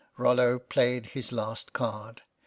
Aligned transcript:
Rollo 0.17 0.57
played 0.57 1.05
his 1.05 1.31
last 1.31 1.73
card. 1.73 2.23